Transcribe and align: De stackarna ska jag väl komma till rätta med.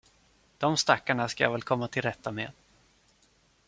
De 0.57 0.77
stackarna 0.77 1.27
ska 1.27 1.43
jag 1.43 1.51
väl 1.51 1.61
komma 1.61 1.87
till 1.87 2.01
rätta 2.01 2.31
med. 2.31 2.51